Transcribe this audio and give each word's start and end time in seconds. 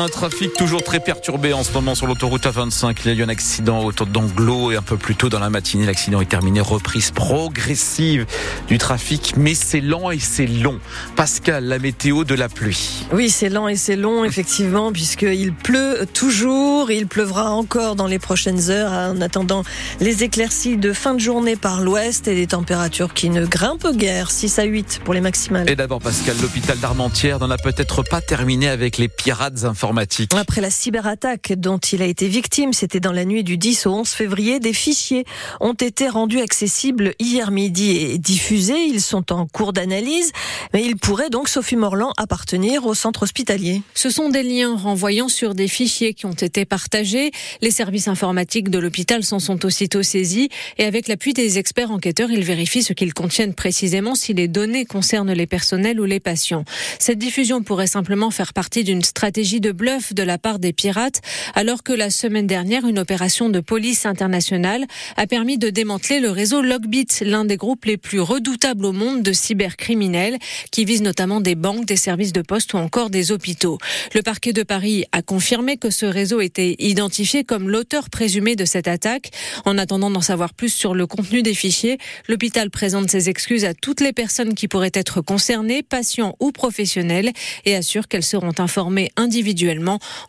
Un 0.00 0.06
trafic 0.06 0.52
toujours 0.52 0.84
très 0.84 1.00
perturbé 1.00 1.52
en 1.52 1.64
ce 1.64 1.72
moment 1.72 1.96
sur 1.96 2.06
l'autoroute 2.06 2.44
A25. 2.44 2.96
Il 3.04 3.10
y 3.10 3.14
a 3.16 3.18
eu 3.18 3.24
un 3.24 3.28
accident 3.28 3.82
autour 3.82 4.06
d'Anglo 4.06 4.70
et 4.70 4.76
un 4.76 4.82
peu 4.82 4.96
plus 4.96 5.16
tôt 5.16 5.28
dans 5.28 5.40
la 5.40 5.50
matinée, 5.50 5.86
l'accident 5.86 6.20
est 6.20 6.28
terminé. 6.28 6.60
Reprise 6.60 7.10
progressive 7.10 8.24
du 8.68 8.78
trafic, 8.78 9.34
mais 9.36 9.54
c'est 9.54 9.80
lent 9.80 10.12
et 10.12 10.20
c'est 10.20 10.46
long. 10.46 10.78
Pascal, 11.16 11.64
la 11.64 11.80
météo 11.80 12.22
de 12.22 12.36
la 12.36 12.48
pluie. 12.48 13.06
Oui, 13.10 13.28
c'est 13.28 13.48
lent 13.48 13.66
et 13.66 13.74
c'est 13.74 13.96
long, 13.96 14.24
effectivement, 14.24 14.92
puisqu'il 14.92 15.52
pleut 15.52 16.06
toujours. 16.14 16.92
Il 16.92 17.08
pleuvra 17.08 17.50
encore 17.50 17.96
dans 17.96 18.06
les 18.06 18.20
prochaines 18.20 18.70
heures 18.70 18.92
en 18.92 19.20
attendant 19.20 19.64
les 19.98 20.22
éclaircies 20.22 20.76
de 20.76 20.92
fin 20.92 21.14
de 21.14 21.20
journée 21.20 21.56
par 21.56 21.80
l'ouest 21.80 22.28
et 22.28 22.36
des 22.36 22.46
températures 22.46 23.14
qui 23.14 23.30
ne 23.30 23.44
grimpent 23.44 23.96
guère. 23.96 24.30
6 24.30 24.60
à 24.60 24.62
8 24.62 25.00
pour 25.04 25.12
les 25.12 25.20
maximales. 25.20 25.68
Et 25.68 25.74
d'abord, 25.74 25.98
Pascal, 25.98 26.36
l'hôpital 26.40 26.78
d'Armentières 26.78 27.40
n'en 27.40 27.50
a 27.50 27.58
peut-être 27.58 28.04
pas 28.04 28.20
terminé 28.20 28.68
avec 28.68 28.96
les 28.96 29.08
pirates 29.08 29.64
informatiques 29.64 29.87
après 30.36 30.60
la 30.60 30.70
cyberattaque 30.70 31.52
dont 31.56 31.78
il 31.78 32.02
a 32.02 32.06
été 32.06 32.28
victime, 32.28 32.72
c'était 32.72 33.00
dans 33.00 33.12
la 33.12 33.24
nuit 33.24 33.44
du 33.44 33.56
10 33.56 33.86
au 33.86 33.90
11 33.92 34.08
février, 34.08 34.60
des 34.60 34.72
fichiers 34.72 35.24
ont 35.60 35.72
été 35.72 36.08
rendus 36.08 36.40
accessibles 36.40 37.14
hier 37.18 37.50
midi 37.50 37.90
et 37.96 38.18
diffusés. 38.18 38.84
Ils 38.86 39.00
sont 39.00 39.32
en 39.32 39.46
cours 39.46 39.72
d'analyse, 39.72 40.32
mais 40.74 40.84
ils 40.84 40.96
pourraient 40.96 41.30
donc, 41.30 41.48
Sophie 41.48 41.76
Morland, 41.76 42.12
appartenir 42.16 42.86
au 42.86 42.94
centre 42.94 43.22
hospitalier. 43.22 43.82
Ce 43.94 44.10
sont 44.10 44.28
des 44.28 44.42
liens 44.42 44.76
renvoyant 44.76 45.28
sur 45.28 45.54
des 45.54 45.68
fichiers 45.68 46.12
qui 46.12 46.26
ont 46.26 46.32
été 46.32 46.64
partagés. 46.64 47.30
Les 47.62 47.70
services 47.70 48.08
informatiques 48.08 48.68
de 48.70 48.78
l'hôpital 48.78 49.24
s'en 49.24 49.38
sont 49.38 49.64
aussitôt 49.64 50.02
saisis 50.02 50.48
et 50.76 50.84
avec 50.84 51.08
l'appui 51.08 51.32
des 51.32 51.58
experts 51.58 51.90
enquêteurs, 51.90 52.30
ils 52.30 52.44
vérifient 52.44 52.82
ce 52.82 52.92
qu'ils 52.92 53.14
contiennent 53.14 53.54
précisément 53.54 54.14
si 54.14 54.34
les 54.34 54.48
données 54.48 54.84
concernent 54.84 55.32
les 55.32 55.46
personnels 55.46 56.00
ou 56.00 56.04
les 56.04 56.20
patients. 56.20 56.64
Cette 56.98 57.18
diffusion 57.18 57.62
pourrait 57.62 57.86
simplement 57.86 58.30
faire 58.30 58.52
partie 58.52 58.84
d'une 58.84 59.02
stratégie 59.02 59.60
de 59.60 59.72
bluff 59.78 60.12
de 60.12 60.24
la 60.24 60.36
part 60.36 60.58
des 60.58 60.72
pirates, 60.72 61.22
alors 61.54 61.82
que 61.82 61.92
la 61.92 62.10
semaine 62.10 62.48
dernière, 62.48 62.86
une 62.86 62.98
opération 62.98 63.48
de 63.48 63.60
police 63.60 64.04
internationale 64.06 64.84
a 65.16 65.26
permis 65.26 65.56
de 65.56 65.70
démanteler 65.70 66.18
le 66.18 66.30
réseau 66.30 66.60
Logbit, 66.60 67.06
l'un 67.22 67.44
des 67.44 67.56
groupes 67.56 67.84
les 67.84 67.96
plus 67.96 68.20
redoutables 68.20 68.84
au 68.84 68.92
monde 68.92 69.22
de 69.22 69.32
cybercriminels, 69.32 70.36
qui 70.72 70.84
vise 70.84 71.00
notamment 71.00 71.40
des 71.40 71.54
banques, 71.54 71.86
des 71.86 71.96
services 71.96 72.32
de 72.32 72.42
poste 72.42 72.74
ou 72.74 72.78
encore 72.78 73.08
des 73.08 73.30
hôpitaux. 73.30 73.78
Le 74.14 74.22
parquet 74.22 74.52
de 74.52 74.64
Paris 74.64 75.04
a 75.12 75.22
confirmé 75.22 75.76
que 75.76 75.90
ce 75.90 76.06
réseau 76.06 76.40
était 76.40 76.74
identifié 76.80 77.44
comme 77.44 77.70
l'auteur 77.70 78.10
présumé 78.10 78.56
de 78.56 78.64
cette 78.64 78.88
attaque. 78.88 79.30
En 79.64 79.78
attendant 79.78 80.10
d'en 80.10 80.20
savoir 80.20 80.54
plus 80.54 80.74
sur 80.74 80.92
le 80.92 81.06
contenu 81.06 81.42
des 81.42 81.54
fichiers, 81.54 81.98
l'hôpital 82.26 82.68
présente 82.70 83.08
ses 83.10 83.28
excuses 83.28 83.64
à 83.64 83.74
toutes 83.74 84.00
les 84.00 84.12
personnes 84.12 84.54
qui 84.54 84.66
pourraient 84.66 84.90
être 84.92 85.20
concernées, 85.20 85.84
patients 85.84 86.34
ou 86.40 86.50
professionnels, 86.50 87.30
et 87.64 87.76
assure 87.76 88.08
qu'elles 88.08 88.24
seront 88.24 88.54
informées 88.58 89.10
individuellement 89.16 89.67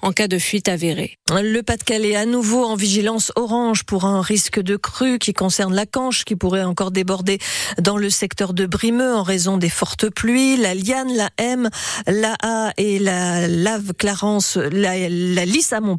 en 0.02 0.12
cas 0.12 0.28
de 0.28 0.38
fuite 0.38 0.68
avérée. 0.68 1.18
Le 1.32 1.62
Pas-de-Calais 1.62 2.16
à 2.16 2.26
nouveau 2.26 2.66
en 2.66 2.76
vigilance 2.76 3.32
orange 3.36 3.84
pour 3.84 4.06
un 4.06 4.22
risque 4.22 4.60
de 4.60 4.76
crue 4.76 5.20
qui 5.20 5.34
concerne 5.34 5.74
la 5.74 5.86
Canche 5.86 6.26
qui 6.26 6.36
pourrait 6.36 6.64
encore 6.64 6.92
déborder 6.92 7.40
dans 7.80 7.98
le 7.98 8.10
secteur 8.10 8.54
de 8.54 8.66
Brimeux 8.66 9.16
en 9.16 9.24
raison 9.24 9.58
des 9.58 9.70
fortes 9.70 10.10
pluies. 10.10 10.58
La 10.58 10.74
Liane, 10.74 11.16
la 11.16 11.30
M, 11.38 11.70
la 12.08 12.36
A 12.42 12.72
et 12.78 13.00
la 13.00 13.48
Lave 13.48 13.94
Clarence, 13.94 14.58
la, 14.58 15.10
la 15.10 15.46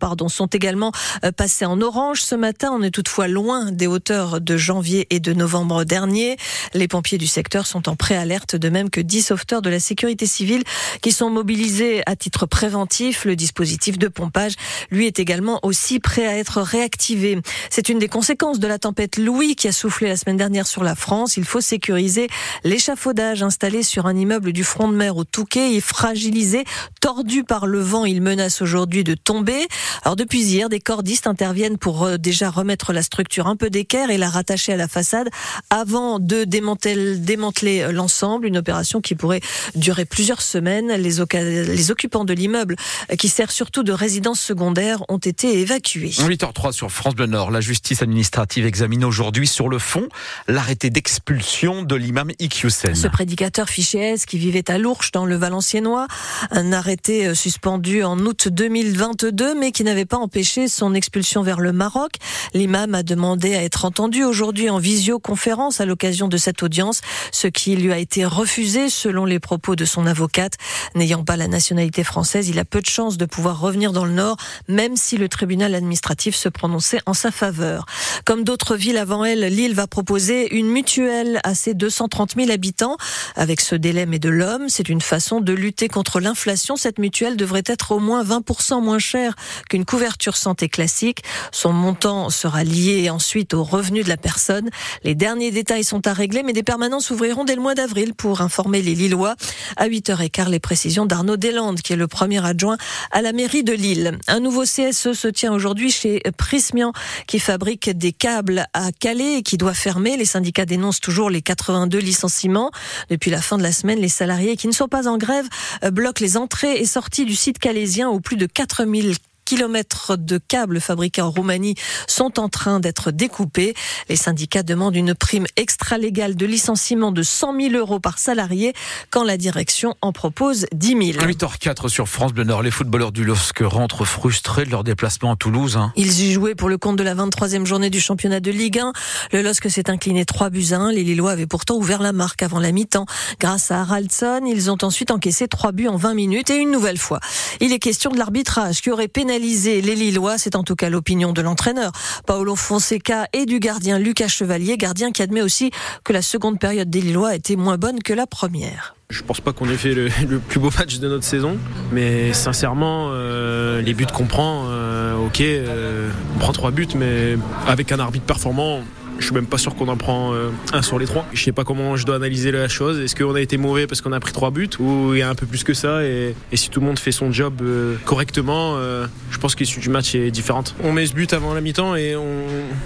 pardon, 0.01 0.29
sont 0.29 0.47
également 0.47 0.93
euh, 1.25 1.33
passées 1.33 1.65
en 1.65 1.81
orange 1.81 2.23
ce 2.23 2.35
matin. 2.35 2.71
On 2.73 2.83
est 2.83 2.91
toutefois 2.91 3.29
loin 3.29 3.71
des 3.71 3.87
hauteurs 3.87 4.41
de 4.41 4.57
janvier 4.57 5.07
et 5.11 5.21
de 5.21 5.33
novembre 5.33 5.85
dernier. 5.85 6.37
Les 6.75 6.89
pompiers 6.89 7.19
du 7.19 7.27
secteur 7.27 7.67
sont 7.67 7.89
en 7.89 7.97
préalerte 7.97 8.57
de 8.57 8.69
même 8.69 8.91
que 8.91 9.01
10 9.01 9.23
sauveteurs 9.23 9.63
de 9.63 9.71
la 9.71 9.81
sécurité 9.81 10.27
civile 10.27 10.65
qui 11.03 11.13
sont 11.13 11.31
mobilisés 11.31 12.03
à 12.07 12.17
titre 12.17 12.47
préventif. 12.47 13.25
Le 13.31 13.37
dispositif 13.37 13.97
de 13.97 14.09
pompage, 14.09 14.55
lui, 14.91 15.07
est 15.07 15.21
également 15.21 15.61
aussi 15.63 16.01
prêt 16.01 16.27
à 16.27 16.37
être 16.37 16.61
réactivé. 16.63 17.41
C'est 17.71 17.89
une 17.89 18.01
des 18.01 18.09
conséquences 18.09 18.59
de 18.59 18.67
la 18.67 18.81
tempête 18.81 19.19
Louis 19.19 19.55
qui 19.55 19.69
a 19.69 19.73
soufflé 19.73 20.09
la 20.09 20.17
semaine 20.17 20.37
dernière 20.37 20.67
sur 20.67 20.83
la 20.83 20.97
France. 20.97 21.37
Il 21.37 21.45
faut 21.45 21.61
sécuriser 21.61 22.27
l'échafaudage 22.65 23.45
installé 23.45 23.85
sur 23.85 24.07
un 24.07 24.17
immeuble 24.17 24.53
du 24.53 24.65
front 24.65 24.89
de 24.89 24.97
mer 24.97 25.17
au 25.17 25.23
Touquet 25.23 25.77
et 25.77 25.81
fragilisé, 25.81 26.65
tordu 27.01 27.45
par 27.45 27.69
le 27.69 27.79
vent. 27.79 28.05
Il 28.05 28.21
menace 28.21 28.63
aujourd'hui 28.63 29.05
de 29.05 29.15
tomber. 29.15 29.69
Alors 30.03 30.17
depuis 30.17 30.41
hier, 30.43 30.69
des 30.69 30.81
cordistes 30.81 31.29
interviennent 31.29 31.79
pour 31.79 32.03
euh, 32.03 32.17
déjà 32.17 32.51
remettre 32.51 32.93
la 32.93 33.03
structure 33.03 33.47
un 33.47 33.55
peu 33.55 33.71
d'équerre 33.71 34.11
et 34.11 34.19
la 34.19 34.29
rattacher 34.29 34.73
à 34.73 34.77
la 34.77 34.89
façade 34.89 35.29
avant 35.71 36.19
de 36.19 36.43
démanteler 36.43 37.83
euh, 37.83 37.93
l'ensemble. 37.93 38.47
Une 38.47 38.59
opération 38.59 39.01
qui 39.01 39.15
pourrait 39.15 39.41
durer 39.77 40.05
plusieurs 40.05 40.43
semaines. 40.43 40.89
Les, 40.95 41.21
les 41.65 41.91
occupants 41.93 42.25
de 42.25 42.33
l'immeuble 42.33 42.75
qui 43.19 43.29
sert 43.29 43.51
surtout 43.51 43.83
de 43.83 43.93
résidence 43.93 44.41
secondaire, 44.41 45.03
ont 45.09 45.19
été 45.19 45.61
évacués. 45.61 46.11
8h03 46.11 46.73
sur 46.73 46.91
France 46.91 47.15
Bleu 47.15 47.27
Nord. 47.27 47.51
La 47.51 47.61
justice 47.61 48.03
administrative 48.03 48.67
examine 48.67 49.05
aujourd'hui 49.05 49.47
sur 49.47 49.69
le 49.69 49.79
fond 49.79 50.09
l'arrêté 50.47 50.91
d'expulsion 50.91 51.83
de 51.83 51.95
l'imam 51.95 52.31
Iqiyoussen. 52.39 52.95
Ce 52.95 53.09
prédicateur 53.09 53.69
fiché 53.69 53.99
S 53.99 54.27
qui 54.27 54.39
vivait 54.39 54.71
à 54.71 54.79
Lourches 54.79 55.13
dans 55.13 55.27
le 55.27 55.37
Valenciennois, 55.37 56.07
un 56.51 56.73
arrêté 56.73 57.27
euh, 57.27 57.35
suspendu 57.35 58.03
en 58.05 58.19
août 58.19 58.49
2022 58.49 59.55
mais 59.59 59.73
qui 59.73 59.85
n'avait 59.85 60.05
pas 60.05 60.19
empêché 60.19 60.69
son 60.69 60.95
expulsion 60.95 61.43
vers 61.43 61.61
le 61.61 61.73
Maroc. 61.73 62.13
L'imam 62.55 62.95
a 62.95 63.03
demandé 63.03 63.55
à 63.55 63.63
être 63.63 63.85
entendu 63.85 64.25
aujourd'hui 64.25 64.71
en 64.71 64.79
visioconférence 64.79 65.81
à 65.81 65.87
l'occasion 65.87 66.29
de 66.29 66.37
cette 66.37 66.63
audience, 66.63 67.01
ce 67.33 67.49
qui 67.49 67.77
lui 67.77 67.93
a 67.93 67.99
été 67.99 68.25
refusé 68.25 68.89
selon 68.91 69.25
les 69.25 69.41
propos 69.41 69.77
de 69.77 69.85
son 69.85 70.07
avocate. 70.07 70.55
N'ayant 70.95 71.25
pas 71.25 71.37
la 71.37 71.49
nationalité 71.49 72.05
française, 72.05 72.49
il 72.49 72.59
a 72.59 72.65
peu 72.65 72.81
de 72.81 72.87
chance 72.87 73.00
de 73.01 73.25
pouvoir 73.25 73.59
revenir 73.59 73.93
dans 73.93 74.05
le 74.05 74.13
Nord, 74.13 74.37
même 74.69 74.95
si 74.97 75.17
le 75.17 75.29
tribunal 75.29 75.75
administratif 75.75 76.35
se 76.37 76.51
prononçait 76.51 77.01
en 77.07 77.15
sa 77.15 77.31
faveur. 77.31 77.87
Comme 78.27 78.45
d'autres 78.45 78.77
villes 78.77 78.99
avant 78.99 79.25
elle, 79.25 79.41
Lille 79.41 79.75
va 79.75 79.87
proposer 79.87 80.55
une 80.55 80.69
mutuelle 80.69 81.41
à 81.43 81.55
ses 81.55 81.73
230 81.73 82.35
000 82.37 82.51
habitants. 82.51 82.99
Avec 83.37 83.63
ce 83.63 83.75
délai 83.75 84.05
mais 84.05 84.19
de 84.19 84.29
l'homme, 84.29 84.69
c'est 84.69 84.91
une 84.91 85.01
façon 85.01 85.41
de 85.41 85.53
lutter 85.55 85.89
contre 85.89 86.21
l'inflation. 86.21 86.77
Cette 86.77 86.99
mutuelle 86.99 87.37
devrait 87.37 87.63
être 87.65 87.93
au 87.93 88.01
moins 88.01 88.23
20% 88.23 88.83
moins 88.83 88.99
chère 88.99 89.35
qu'une 89.71 89.87
couverture 89.87 90.37
santé 90.37 90.69
classique. 90.69 91.23
Son 91.53 91.73
montant 91.73 92.29
sera 92.29 92.65
lié 92.65 93.09
ensuite 93.09 93.55
aux 93.55 93.65
revenus 93.65 94.05
de 94.05 94.11
la 94.11 94.19
personne. 94.19 94.69
Les 95.05 95.15
derniers 95.15 95.53
détails 95.53 95.85
sont 95.85 96.07
à 96.07 96.13
régler, 96.13 96.43
mais 96.43 96.53
des 96.53 96.63
permanences 96.63 97.11
ouvriront 97.11 97.45
dès 97.45 97.55
le 97.55 97.63
mois 97.63 97.75
d'avril 97.75 98.13
pour 98.15 98.43
informer 98.43 98.83
les 98.83 98.95
Lillois. 98.95 99.37
À 99.77 99.89
8h15, 99.89 100.51
les 100.51 100.61
précisions 100.61 101.07
d'Arnaud 101.07 101.39
Deslandes, 101.39 101.81
qui 101.81 101.95
est 101.95 101.97
le 101.97 102.09
premier 102.09 102.45
adjoint 102.45 102.77
à 103.11 103.23
la 103.23 103.33
mairie 103.33 103.65
de 103.65 103.73
Lille. 103.73 104.19
Un 104.29 104.41
nouveau 104.41 104.63
CSE 104.63 105.13
se 105.13 105.29
tient 105.29 105.53
aujourd'hui 105.53 105.91
chez 105.91 106.23
Prismian 106.37 106.93
qui 107.27 107.39
fabrique 107.39 107.91
des 107.91 108.13
câbles 108.13 108.67
à 108.73 108.93
Calais 108.93 109.39
et 109.39 109.43
qui 109.43 109.57
doit 109.57 109.75
fermer. 109.75 110.17
Les 110.17 110.25
syndicats 110.25 110.67
dénoncent 110.67 111.01
toujours 111.01 111.31
les 111.31 111.43
82 111.43 111.99
licenciements. 111.99 112.71
Depuis 113.09 113.31
la 113.31 113.41
fin 113.41 113.59
de 113.59 113.63
la 113.63 113.73
semaine, 113.73 113.99
les 113.99 114.09
salariés 114.09 114.57
qui 114.57 114.67
ne 114.67 114.73
sont 114.73 114.89
pas 114.89 115.09
en 115.09 115.19
grève 115.19 115.49
bloquent 115.93 116.23
les 116.23 116.37
entrées 116.37 116.77
et 116.77 116.85
sorties 116.85 117.25
du 117.25 117.35
site 117.35 117.59
calaisien 117.59 118.09
où 118.09 118.21
plus 118.21 118.37
de 118.37 118.47
4000 118.47 119.15
kilomètres 119.51 120.17
de 120.17 120.39
câbles 120.39 120.81
fabriqués 120.81 121.23
en 121.23 121.31
Roumanie 121.33 121.75
sont 122.07 122.39
en 122.39 122.49
train 122.49 122.79
d'être 122.79 123.11
découpés. 123.11 123.75
Les 124.09 124.15
syndicats 124.15 124.63
demandent 124.63 124.95
une 124.95 125.13
prime 125.13 125.47
extra-légale 125.57 126.37
de 126.37 126.47
licenciement 126.47 127.11
de 127.11 127.25
100 127.25 127.61
000 127.61 127.75
euros 127.75 127.99
par 127.99 128.21
salarié 128.21 128.75
quand 129.11 129.25
la 129.25 129.37
direction 129.37 129.97
en 130.03 130.13
propose 130.13 130.67
10 130.73 131.15
000. 131.15 131.27
8h04 131.27 131.89
sur 131.89 132.09
France 132.09 132.33
Bleu 132.33 132.45
Nord. 132.45 132.63
Les 132.63 132.71
footballeurs 132.71 133.11
du 133.11 133.25
LOSC 133.25 133.59
rentrent 133.63 134.05
frustrés 134.05 134.65
de 134.65 134.71
leur 134.71 134.85
déplacement 134.85 135.33
à 135.33 135.37
Toulouse. 135.37 135.77
Hein. 135.77 135.93
Ils 135.97 136.21
y 136.21 136.33
jouaient 136.33 136.55
pour 136.55 136.69
le 136.69 136.79
compte 136.79 136.95
de 136.95 137.03
la 137.03 137.17
23e 137.17 137.67
journée 137.67 137.91
du 137.91 138.01
championnat 138.01 138.39
de 138.39 138.53
Ligue 138.53 138.79
1. 138.79 138.93
Le 139.33 139.43
LOSC 139.43 139.69
s'est 139.69 139.91
incliné 139.91 140.25
3 140.25 140.51
buts 140.51 140.69
à 140.71 140.77
1. 140.77 140.93
Les 140.93 141.03
Lillois 141.03 141.33
avaient 141.33 141.49
pourtant 141.49 141.75
ouvert 141.75 142.03
la 142.03 142.13
marque 142.13 142.45
avant 142.45 142.61
la 142.61 142.71
mi-temps. 142.71 143.07
Grâce 143.41 143.73
à 143.73 143.81
Haraldson, 143.81 144.43
ils 144.47 144.71
ont 144.71 144.79
ensuite 144.83 145.11
encaissé 145.11 145.49
3 145.49 145.73
buts 145.73 145.89
en 145.89 145.97
20 145.97 146.15
minutes 146.15 146.51
et 146.51 146.57
une 146.57 146.71
nouvelle 146.71 146.99
fois. 146.99 147.19
Il 147.61 147.73
est 147.73 147.79
question 147.79 148.11
de 148.11 148.19
l'arbitrage 148.19 148.81
qui 148.81 148.91
aurait 148.91 149.09
pénalisé 149.09 149.81
les 149.81 149.95
Lillois, 149.95 150.39
c'est 150.39 150.57
en 150.57 150.63
tout 150.63 150.77
cas 150.77 150.89
l'opinion 150.89 151.33
de 151.33 151.43
l'entraîneur 151.43 151.93
Paolo 152.27 152.57
Fonseca 152.57 153.27
et 153.33 153.47
du 153.47 153.59
gardien 153.59 153.99
Lucas 153.99 154.29
Chevalier, 154.29 154.77
gardien 154.77 155.11
qui 155.11 155.23
admet 155.23 155.43
aussi 155.43 155.71
que 156.05 156.13
la 156.13 156.23
seconde 156.23 156.59
période 156.59 156.91
des 156.91 157.01
Lillois 157.01 157.35
était 157.35 157.57
moins 157.57 157.79
bonne 157.79 158.03
que 158.03 158.13
la 158.13 158.27
première. 158.27 158.95
Je 159.11 159.23
pense 159.23 159.41
pas 159.41 159.53
qu'on 159.53 159.69
ait 159.69 159.77
fait 159.77 159.93
le, 159.93 160.39
plus 160.39 160.61
beau 160.61 160.71
match 160.79 161.01
de 161.01 161.09
notre 161.09 161.25
saison, 161.25 161.59
mais 161.91 162.33
sincèrement, 162.33 163.09
euh, 163.11 163.83
les 163.83 163.93
buts 163.93 164.07
qu'on 164.07 164.27
prend, 164.27 164.67
euh, 164.69 165.17
ok, 165.17 165.41
euh, 165.41 166.11
on 166.37 166.39
prend 166.39 166.53
trois 166.53 166.71
buts, 166.71 166.87
mais 166.95 167.37
avec 167.67 167.91
un 167.91 167.99
arbitre 167.99 168.25
performant, 168.25 168.83
je 169.21 169.27
suis 169.27 169.35
même 169.35 169.47
pas 169.47 169.59
sûr 169.59 169.75
qu'on 169.75 169.89
en 169.89 169.97
prend 169.97 170.33
euh, 170.33 170.49
un 170.73 170.83
sur 170.83 170.99
les 170.99 171.07
trois. 171.07 171.27
Je 171.33 171.43
sais 171.43 171.53
pas 171.53 171.65
comment 171.65 171.97
je 171.97 172.07
dois 172.07 172.17
analyser 172.17 172.51
la 172.51 172.69
chose. 172.69 172.99
Est-ce 172.99 173.15
qu'on 173.15 173.35
a 173.35 173.41
été 173.41 173.59
mauvais 173.59 173.87
parce 173.87 174.01
qu'on 174.01 174.13
a 174.13 174.21
pris 174.21 174.33
trois 174.33 174.51
buts 174.51 174.71
ou 174.79 175.13
il 175.13 175.19
y 175.19 175.23
a 175.23 175.29
un 175.29 175.35
peu 175.35 175.47
plus 175.47 175.63
que 175.63 175.75
ça 175.75 176.03
et, 176.05 176.35
si 176.55 176.69
tout 176.69 176.81
le 176.81 176.87
monde 176.87 176.99
fait 176.99 177.13
son 177.13 177.33
job 177.33 177.61
euh, 177.63 177.97
correctement, 178.05 178.75
euh, 178.77 179.07
je 179.31 179.39
pense 179.39 179.55
que 179.55 179.61
l'issue 179.61 179.81
du 179.81 179.89
match 179.89 180.15
est 180.15 180.31
différente. 180.31 180.75
On 180.83 180.93
met 180.93 181.07
ce 181.07 181.15
but 181.15 181.33
avant 181.33 181.55
la 181.55 181.61
mi-temps 181.61 181.95
et 181.97 182.15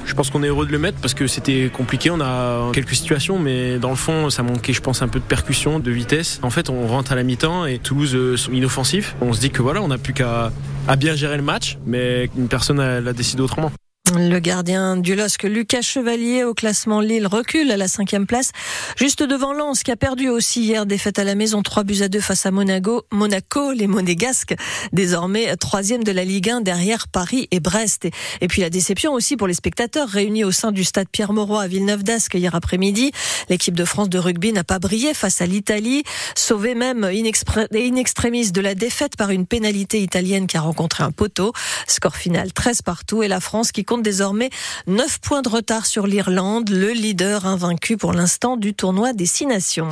je 0.04 0.14
pense 0.14 0.30
qu'on 0.30 0.42
est 0.42 0.48
heureux 0.48 0.66
de 0.66 0.72
le 0.72 0.78
mettre 0.78 0.98
parce 0.98 1.14
que 1.14 1.26
c'était 1.26 1.70
compliqué. 1.72 2.10
On 2.10 2.20
a 2.20 2.70
quelques 2.72 2.94
situations, 2.94 3.38
mais 3.38 3.78
dans 3.78 3.90
le 3.90 3.96
fond, 3.96 4.30
ça 4.30 4.42
manquait, 4.42 4.72
je 4.72 4.80
pense, 4.80 5.02
un 5.02 5.08
peu 5.08 5.18
de 5.18 5.24
percussion, 5.24 5.80
de 5.80 5.90
vitesse. 5.90 6.38
En 6.42 6.50
fait, 6.50 6.70
on 6.70 6.86
rentre 6.86 7.12
à 7.12 7.14
la 7.16 7.22
mi-temps 7.22 7.66
et 7.66 7.78
Toulouse 7.78 8.36
sont 8.36 8.52
inoffensifs. 8.52 9.16
On 9.20 9.32
se 9.32 9.40
dit 9.40 9.50
que 9.50 9.62
voilà, 9.62 9.82
on 9.82 9.88
n'a 9.88 9.98
plus 9.98 10.12
qu'à 10.12 10.52
a 10.86 10.96
bien 10.96 11.14
géré 11.14 11.36
le 11.36 11.42
match, 11.42 11.78
mais 11.86 12.28
une 12.36 12.48
personne 12.48 12.78
l'a 12.78 13.12
décidé 13.12 13.42
autrement. 13.42 13.72
Le 14.16 14.38
gardien 14.38 14.96
du 14.96 15.16
LOSC, 15.16 15.42
Lucas 15.42 15.82
Chevalier, 15.82 16.44
au 16.44 16.54
classement 16.54 17.00
Lille, 17.00 17.26
recule 17.26 17.72
à 17.72 17.76
la 17.76 17.88
cinquième 17.88 18.26
place, 18.26 18.52
juste 18.96 19.22
devant 19.22 19.52
Lens, 19.52 19.82
qui 19.82 19.90
a 19.90 19.96
perdu 19.96 20.28
aussi 20.28 20.62
hier 20.62 20.86
défaite 20.86 21.18
à 21.18 21.24
la 21.24 21.34
maison, 21.34 21.62
3 21.62 21.82
buts 21.82 22.02
à 22.02 22.08
2 22.08 22.20
face 22.20 22.46
à 22.46 22.52
Monaco. 22.52 23.02
Monaco, 23.10 23.72
les 23.72 23.88
Monégasques, 23.88 24.54
désormais 24.92 25.56
troisième 25.56 26.04
de 26.04 26.12
la 26.12 26.24
Ligue 26.24 26.50
1 26.50 26.60
derrière 26.60 27.08
Paris 27.08 27.48
et 27.50 27.58
Brest. 27.58 28.06
Et 28.40 28.46
puis 28.46 28.62
la 28.62 28.70
déception 28.70 29.12
aussi 29.12 29.36
pour 29.36 29.48
les 29.48 29.54
spectateurs 29.54 30.08
réunis 30.08 30.44
au 30.44 30.52
sein 30.52 30.70
du 30.70 30.84
stade 30.84 31.08
Pierre-Mauroy 31.10 31.62
à 31.62 31.66
Villeneuve-d'Ascq 31.66 32.34
hier 32.34 32.54
après-midi. 32.54 33.10
L'équipe 33.48 33.74
de 33.74 33.84
France 33.84 34.10
de 34.10 34.18
rugby 34.18 34.52
n'a 34.52 34.64
pas 34.64 34.78
brillé 34.78 35.14
face 35.14 35.40
à 35.40 35.46
l'Italie, 35.46 36.04
sauvée 36.36 36.74
même 36.74 37.04
in 37.04 37.96
extremis 37.96 38.52
de 38.52 38.60
la 38.60 38.74
défaite 38.74 39.16
par 39.16 39.30
une 39.30 39.46
pénalité 39.46 40.00
italienne 40.00 40.46
qui 40.46 40.56
a 40.56 40.60
rencontré 40.60 41.02
un 41.02 41.10
poteau. 41.10 41.52
Score 41.88 42.16
final 42.16 42.52
13 42.52 42.82
partout 42.82 43.22
et 43.22 43.28
la 43.28 43.40
France 43.40 43.72
qui 43.72 43.84
compte 43.84 44.03
désormais 44.04 44.50
9 44.86 45.18
points 45.18 45.42
de 45.42 45.48
retard 45.48 45.86
sur 45.86 46.06
l'Irlande, 46.06 46.68
le 46.70 46.92
leader 46.92 47.46
invaincu 47.46 47.96
pour 47.96 48.12
l'instant 48.12 48.56
du 48.56 48.72
tournoi 48.72 49.12
des 49.12 49.26
Six 49.26 49.46
Nations. 49.46 49.82